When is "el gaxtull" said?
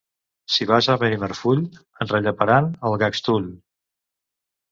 2.91-3.47